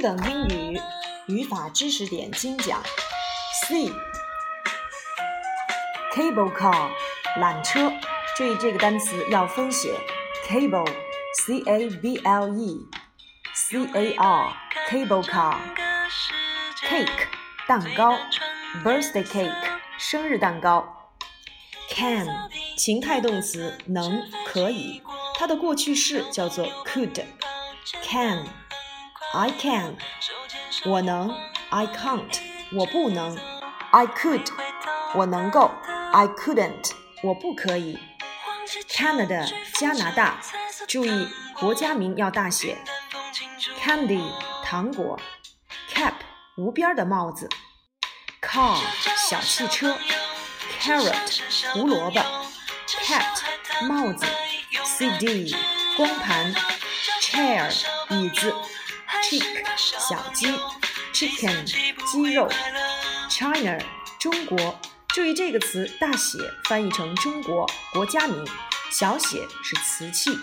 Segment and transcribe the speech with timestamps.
[0.00, 0.80] 等英语
[1.26, 2.82] 语法知识点精讲。
[3.66, 3.92] C
[6.12, 6.90] cable car
[7.38, 7.92] 缆车，
[8.36, 9.94] 注意这个单词要分写
[10.48, 10.90] ，cable
[11.34, 12.88] c a b l e
[13.54, 14.56] c a r
[14.88, 15.56] cable car
[16.88, 17.28] cake
[17.68, 18.16] 蛋糕
[18.82, 19.52] ，birthday cake
[19.98, 20.96] 生日蛋糕。
[21.88, 22.26] Can
[22.76, 25.02] 情态动词能可以，
[25.36, 27.24] 它的过去式叫做 could。
[28.02, 28.46] Can
[29.33, 29.95] I can
[30.85, 31.35] 我能，
[31.69, 32.39] I can't
[32.73, 33.37] 我不能，
[33.91, 34.47] I could
[35.13, 35.71] 我能够，
[36.11, 36.91] I couldn't
[37.23, 37.97] 我不可以。
[38.89, 40.37] Canada 加拿大，
[40.87, 41.27] 注意
[41.59, 42.77] 国家名要大写。
[43.81, 44.23] Candy
[44.63, 45.19] 糖果，
[45.93, 46.13] Cap
[46.57, 47.49] 无边的帽子，
[48.41, 48.77] Car
[49.29, 49.97] 小汽车。
[50.81, 52.19] carrot 胡萝卜，
[52.87, 54.25] cat 帽子，
[54.83, 55.55] cd
[55.97, 56.53] 光盘，
[57.21, 57.71] chair
[58.09, 58.53] 椅子
[59.30, 60.46] ，chick 小鸡
[61.12, 62.48] ，chicken 鸡肉
[63.28, 63.78] ，China
[64.18, 64.80] 中国。
[65.08, 66.38] 注意这个词大写
[66.68, 68.44] 翻译成中国国家名，
[68.90, 70.36] 小写是瓷器。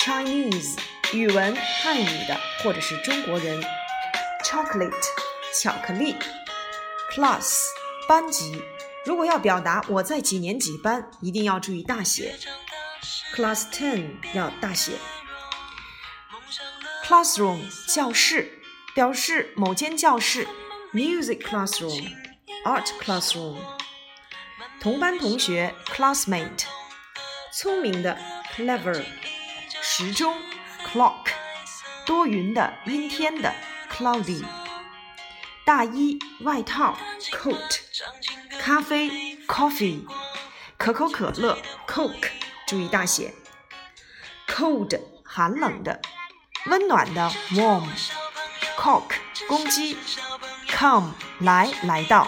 [0.00, 0.78] Chinese
[1.12, 3.62] 语文汉语的或者是中国人。
[4.44, 4.92] Chocolate
[5.62, 6.16] 巧克力。
[7.14, 7.62] Class
[8.06, 8.62] 班级。
[9.04, 12.34] 如果要表达我在几年几班，一定要注意大写
[13.34, 14.92] ，class ten 要大写。
[17.08, 18.60] Classroom 教室，
[18.94, 20.46] 表示某间教室
[20.92, 23.56] ，music classroom，art classroom。
[24.78, 26.66] 同班同学，classmate。
[27.50, 28.18] 聪明的
[28.54, 29.02] ，clever。
[29.80, 30.36] 时钟
[30.84, 31.30] ，clock。
[32.04, 33.54] 多云的，阴天的
[33.90, 34.44] ，cloudy。
[35.64, 36.94] 大衣、外套
[37.32, 37.80] ，coat。
[38.60, 40.06] 咖啡，coffee；
[40.76, 42.28] 可口可乐，coke。
[42.66, 43.32] 注意大写。
[44.46, 45.98] cold，寒冷的；
[46.65, 49.03] 温暖的，warm。cock，
[49.47, 49.97] 公鸡。
[50.69, 52.27] come，来，来到。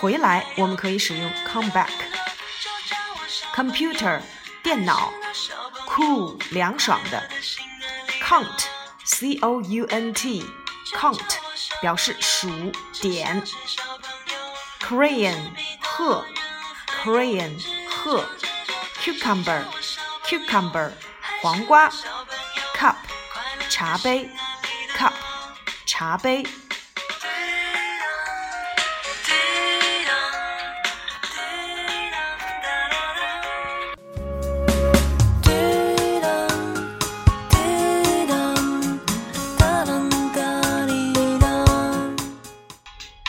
[0.00, 4.20] 回来，我们可以使用 come back。computer，
[4.62, 5.12] 电脑。
[5.86, 7.28] cool，凉爽的。
[8.22, 11.36] count，c o u n t，count，
[11.80, 12.48] 表示数
[13.00, 13.42] 点。
[14.80, 15.36] crayon
[15.82, 16.24] 鹤，
[17.02, 18.24] crayon 鹤，
[19.02, 19.64] cucumber
[20.24, 20.92] cucumber
[21.42, 22.21] 黄瓜，cup
[23.85, 24.29] 茶杯
[24.95, 25.11] ，cup
[25.85, 26.41] 茶杯。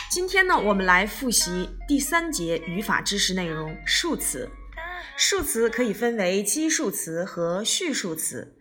[0.09, 4.49] 今天呢，我们来复习第三节语法知识内容：数词。
[5.17, 8.54] 数词可以分为基数词和序数词。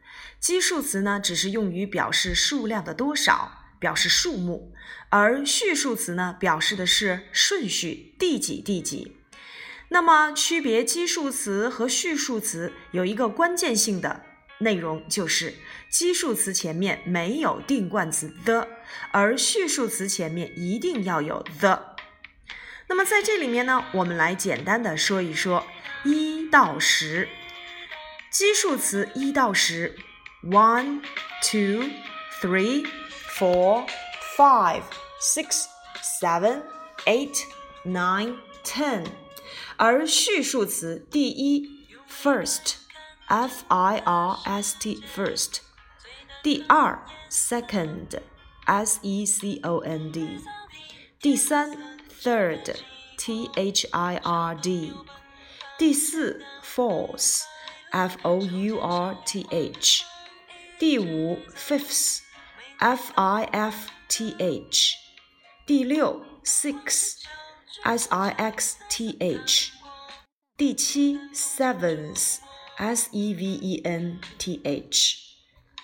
[0.44, 4.74] 基数词呢，只是用于表示数量的多少，表示数目；
[5.08, 9.16] 而序数词呢，表示的是顺序，第几第几。
[9.88, 14.20] 那么，区别基数词和序数词有一个关键性的。
[14.58, 15.54] 内容就是
[15.90, 18.68] 基数词前面没有定冠词 the，
[19.12, 21.96] 而序数词前面一定要有 the。
[22.88, 25.64] 那么在这里面呢，我们来简单的说一说
[26.04, 27.30] 一到十。
[28.30, 29.96] 基数词一到十
[30.44, 31.02] One,
[31.40, 31.90] two,
[32.42, 32.84] three,
[33.38, 33.86] four,
[34.36, 34.84] five,
[35.18, 35.68] six,
[36.02, 36.62] seven,
[37.06, 37.46] eight,
[37.86, 39.06] nine, ten。
[39.78, 45.60] 而序数词第一，first，f i r s t，first；
[46.42, 50.40] 第二，second，s e c o n d；
[51.22, 51.74] 第三
[52.22, 54.92] ，third，t h i r d；
[55.78, 60.13] 第四，fourth，f o u r t h。
[60.77, 62.19] 第五 fifth
[62.79, 64.95] F I F T H，
[65.65, 67.17] 第六 six
[67.83, 69.71] S I X T H，
[70.57, 75.17] 第七 seventh。S E V E N T H，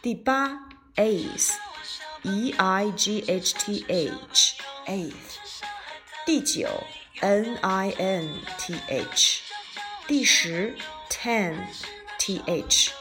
[0.01, 0.57] 第八
[0.95, 5.11] eighth，E I G H T H，eighth，
[6.25, 6.69] 第九
[7.19, 9.41] N I N T H，
[10.07, 10.77] 第十
[11.09, 12.93] ten，T H。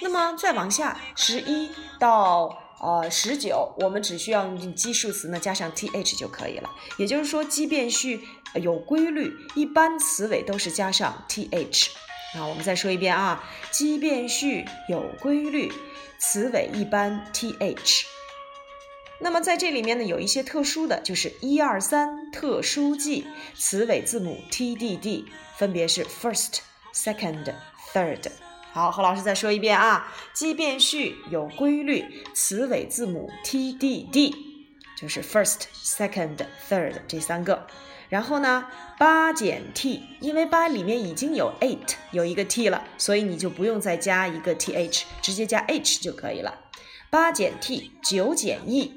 [0.00, 6.70] 那么再往下，十一到呃十九，我们只需要用基数词呢加上 T H 就可以了。
[6.98, 11.90] 也就是说，基变序有规律，一般词尾都是加上 T H。
[12.34, 15.72] 那我们再说一遍啊，基变序有规律，
[16.18, 18.04] 词尾一般 th。
[19.20, 25.24] 那么在这里面呢，有一些特殊的就是一二三特殊记，词尾字母 tdd，
[25.56, 26.58] 分别是 first、
[26.94, 27.52] second、
[27.92, 28.30] third。
[28.78, 34.32] 好，何老师再说一遍啊，奇变序有规律，词尾字母 t d d，
[34.96, 36.36] 就是 first、second、
[36.70, 37.66] third 这三个。
[38.08, 46.56] 然后呢，八减 t，因为八里面已经有 eight 有一个 t 了，所以你就不用再加一个 th，直接加 h 就可以了。
[47.10, 48.92] 八减 t，九减 e，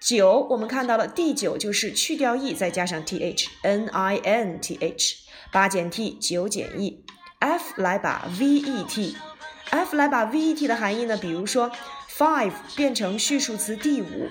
[0.00, 5.18] 九我们看到了第九就是去掉 e 再加上 th，n i n t h。
[5.52, 7.04] 八减 t，九减 e
[7.40, 11.16] f 来把 vet，f 来把 vet 的含义呢？
[11.16, 11.70] 比如说
[12.08, 14.30] five 变成序数词第五，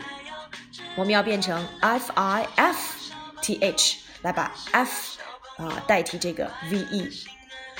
[0.95, 3.11] 我们要变成 f i f
[3.41, 3.97] t h。
[4.21, 5.17] 来把 f
[5.55, 7.09] 啊代替这个 ve。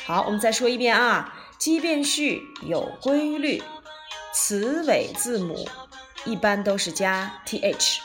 [0.06, 3.62] 好，我们再说一遍啊，奇变序有规律，
[4.34, 5.68] 词尾字母
[6.24, 7.98] 一般都是加 th。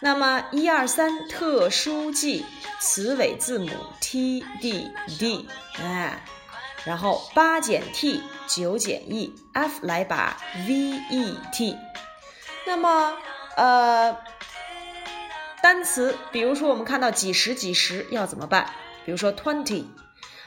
[0.00, 2.46] 那么一二三特殊记，
[2.80, 3.68] 词尾字母
[4.00, 5.46] t d d，
[5.78, 6.24] 哎，
[6.88, 11.76] 然后八减 t，九减 e，f 来把 vet。
[12.66, 13.12] 那么
[13.56, 14.16] 呃。
[15.60, 18.70] 单词，比如说我们看到几十几十要怎么办？
[19.04, 19.86] 比如说 twenty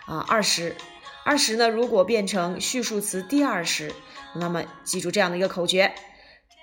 [0.06, 0.78] 啊，二十，
[1.26, 3.94] 二十呢，如果变成序数词第二十，
[4.34, 5.94] 那么记住这样的一个口诀：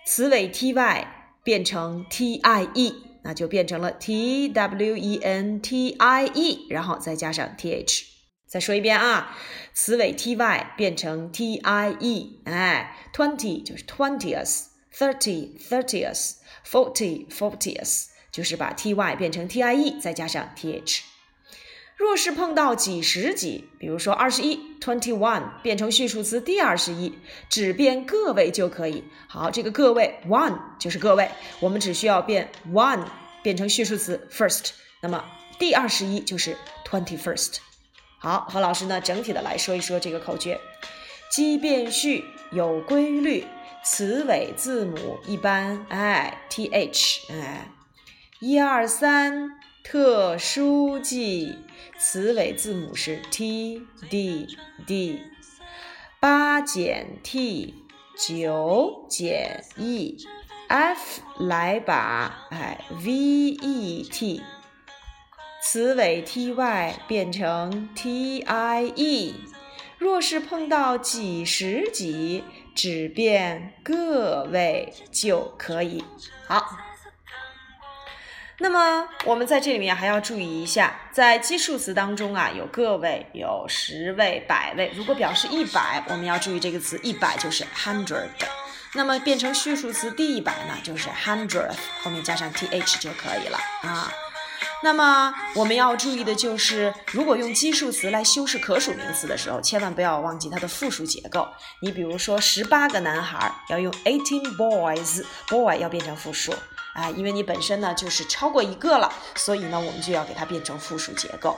[0.07, 1.07] 词尾 ty
[1.45, 4.57] 变成 tie，那就变成了 twentie，
[6.71, 8.08] 然后再加上 th。
[8.49, 9.37] 再说一遍啊，
[9.75, 18.07] 词尾 ty 变成 tie，哎，twenty 就是 twentieth，thirty thirtieth，forty fortieth。
[18.31, 21.03] 就是把 t y 变成 t i e，再加上 t h。
[21.97, 27.19] 若是碰到几十几，比如说二十一 twenty one 变成序数词第二十一，
[27.49, 29.03] 只变个位就可以。
[29.27, 31.29] 好，这个个位 one 就是个位，
[31.59, 33.05] 我们只需要变 one
[33.43, 34.71] 变成序数词 first，
[35.01, 35.25] 那么
[35.59, 36.57] 第二十一就是
[36.87, 37.57] twenty first。
[38.19, 40.61] 好，何老师呢整体的来说一说这个口诀：
[41.31, 43.47] 奇变序有规律，
[43.85, 47.71] 词尾字母一般哎 t h 哎。
[48.41, 49.51] 一二三，
[49.83, 51.57] 特殊记，
[51.99, 54.47] 词尾字母是 t d
[54.87, 55.23] d。
[56.21, 57.75] 八减 t，
[58.17, 64.43] 九减 e，f 来把哎 v e t，
[65.63, 69.35] 词尾 t y 变成 t i e。
[69.99, 72.45] 若是碰到几十几，
[72.75, 76.05] 只变个位就可以。
[76.47, 76.79] 好。
[78.61, 84.91] 那么我们在这里面还要注意一下，在基数词当中啊，有个位、有十位、百位。
[84.97, 88.27] 如果表示一百，我们要注意这个词，一百就是 hundred。
[88.95, 94.13] 那么变成序数词第一百呢，就是 hundredth，后面加上 th 就可以了啊。
[94.83, 101.49] 那么我们要注意的就是，如果用基数词来修饰可数名词的时候，千万不要忘记它的复数结构。
[101.81, 106.53] 你比如说十八个男孩，要用 eighteen boys，boy 要变成复数。
[106.95, 111.57] 啊，因为你本身呢就是超过一个了，所以呢我们就要给它变成复数结构。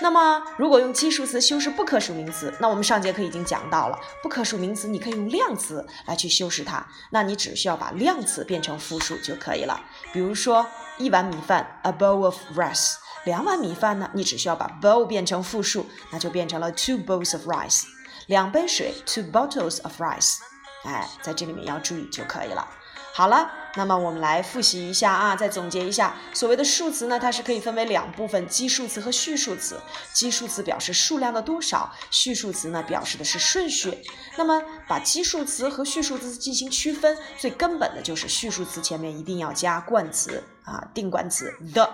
[0.00, 9.80] 那么如果用基数词修饰不可数名词，那我们上节课已经讲到了，不可数名词你可以用量词来去修饰它，那你只需要把量词变成复数就可以了。
[10.12, 10.66] 比如说
[10.98, 17.84] 一碗米饭，a bowl of rice，两碗米饭呢，你只需要把 bowl 变成复数，那就变成了 two bowls of rice。
[18.26, 20.38] 两杯水，two bottles of rice。
[20.84, 22.68] 哎，在这里面要注意就可以了。
[23.12, 29.80] 好了，那么我们来复习一下啊，再总结一下，所谓的数词呢，它是可以分为两部分，基数词和序数词。
[30.12, 33.98] 基数词表示数量的多少，序数词呢表示的是顺序。
[34.36, 41.88] 那么把基数词和序数词进行区分，最根本的就是序数词前面一定要加冠词啊，定冠词 the。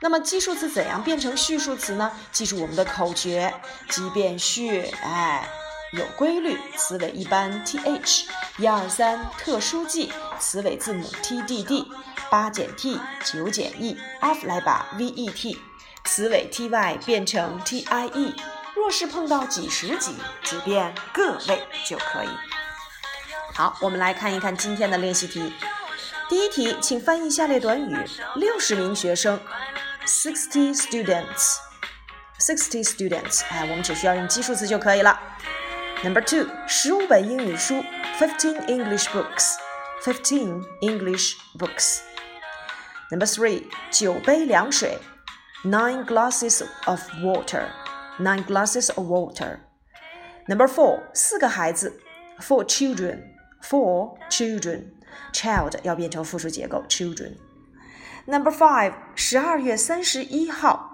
[0.00, 2.10] 那么基数词怎样变成序数词呢？
[2.32, 3.52] 记住我们的口诀：
[3.90, 5.46] 奇变序，哎。
[5.92, 8.24] 有规律，词尾一般 th，
[8.56, 11.86] 一二三特殊记，词尾字母 t d d，
[12.30, 15.58] 八减 t，九减 e，f 来把 vet，
[16.04, 18.32] 词尾 ty 变成 tie，
[18.74, 22.30] 若是碰到几十几，只变个位就可以。
[23.54, 25.52] 好，我们来看一看今天的练习题。
[26.26, 27.94] 第一题，请翻译下列短语：
[28.36, 29.38] 六十名学生
[30.06, 35.20] ，sixty students，sixty students，哎，我们只需要用基数词就可以了。
[36.03, 37.83] Number two，十五本英语书，
[38.19, 44.99] fifteen English books，fifteen English books。Number three，九杯凉水，
[45.63, 51.99] nine glasses of water，nine glasses of water。Number four，四个孩子，
[52.39, 60.90] four children，four children，child 要变成复数结构，children。Number five，十二月三十一号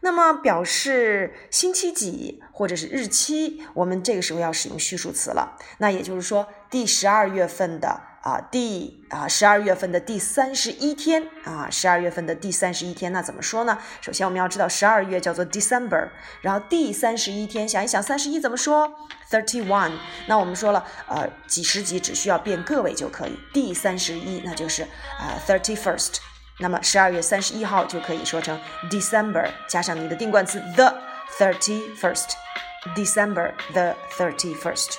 [0.00, 5.56] 那么表示星期几或者是日期，我们这个时候要使用序数词了。
[5.78, 13.78] 那也就是说，第十二月份的啊，第啊十二月份的第三十一天啊，十二月份的第三十一天，那怎么说呢？
[14.00, 16.10] 首先我们要知道十二月叫做 December，
[16.42, 18.92] 然后第三十一天，想一想三十一怎么说
[19.30, 19.92] ？Thirty one。
[20.26, 23.38] 那我们说了，呃，几十几只需要变个位就可以。
[23.52, 24.84] 第三十一，那就是
[25.18, 26.18] 啊 thirty first。
[26.59, 30.93] 那么十二月三十一号就可以说成 December，加上你的定冠词 the
[31.37, 34.95] thirty first，December the thirty first。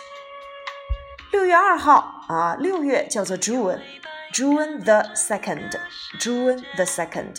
[1.31, 7.37] 六月二号啊，六月叫做 June，June the second，June the second。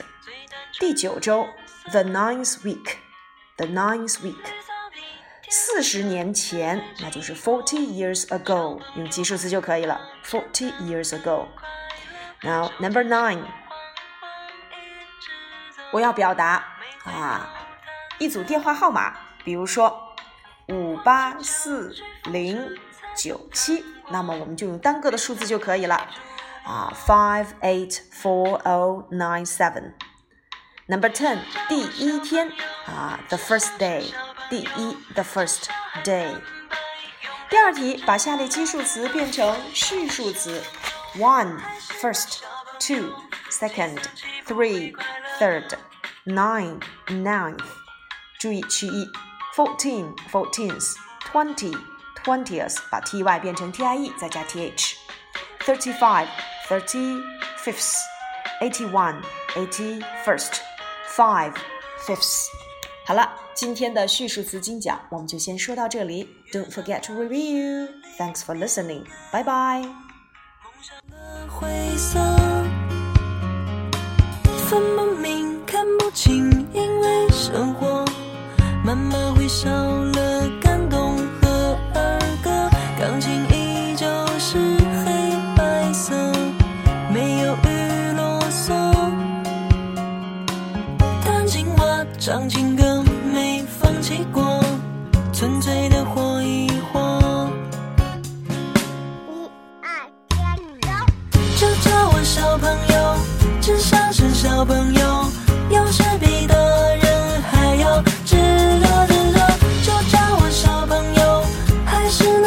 [0.80, 1.48] 第九周
[1.92, 4.46] the ninth week，the ninth week。
[5.50, 13.44] 四十年前，那就是 forty years ago，用基数词就可以了，forty years ago。Now number nine。
[15.93, 16.65] 我要表达
[17.05, 17.49] 啊
[18.19, 20.15] 一组电话号码，比如说
[20.69, 21.95] 五八四
[22.25, 22.77] 零
[23.17, 26.09] 九七，那么我们就用单个的数字就可以了
[26.65, 29.93] 啊，five eight four o nine seven。
[30.87, 32.53] Number ten，第一天
[32.87, 34.13] 啊，the first day，
[34.49, 35.65] 第一，the first
[36.05, 36.35] day。
[37.49, 40.63] 第二题，把下列基数词变成序数词
[41.17, 41.59] ：one
[42.01, 42.41] first。
[42.81, 43.13] two,
[43.51, 43.99] second,
[44.47, 44.97] three,
[45.40, 45.78] third,
[46.26, 47.64] nine, ninth。
[48.40, 49.08] 注意去意，
[49.56, 50.94] fourteen, fourteenth,
[51.32, 51.74] twenty,
[52.24, 56.28] twentieth，把 ty 变成 tie 再加 th。thirty-five,
[56.68, 57.96] thirty-fifth,
[58.62, 59.24] eighty-one,
[59.56, 60.60] eighty-first,
[61.16, 61.54] five,
[62.06, 62.46] fifths。
[63.08, 66.30] 好了，今天的叙述词精讲我们就先说到这里。
[66.52, 67.88] Don't forget to review.
[68.18, 69.06] Thanks for listening.
[69.32, 69.90] Bye bye.
[74.71, 78.05] 分不明，看不清，因为生活
[78.85, 84.07] 慢慢会少了感动和儿歌，钢琴依旧
[84.39, 84.59] 是
[85.05, 86.15] 黑白色，
[87.13, 88.71] 没有雨啰嗦。
[91.25, 93.03] 弹琴话，唱情歌，
[93.35, 94.41] 没放弃过，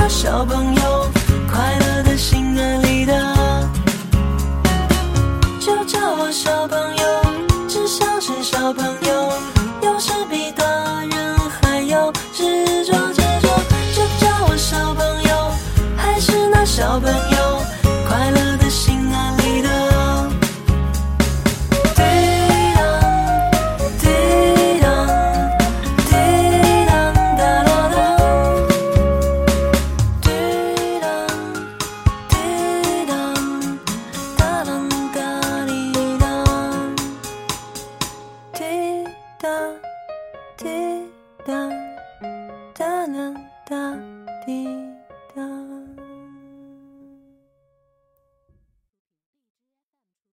[0.09, 1.09] 小朋友，
[1.51, 3.13] 快乐的心安理得。
[5.59, 7.03] 就叫我小朋友，
[7.67, 9.33] 只想是小朋友，
[9.81, 10.65] 有时比大
[11.09, 13.47] 人还要执着执着，
[13.95, 15.51] 就叫我小朋友，
[15.97, 17.32] 还是那小朋友。